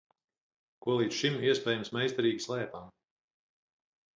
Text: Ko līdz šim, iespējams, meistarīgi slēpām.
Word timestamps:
Ko 0.85 0.95
līdz 1.01 1.17
šim, 1.17 1.37
iespējams, 1.49 1.91
meistarīgi 1.99 2.43
slēpām. 2.47 2.91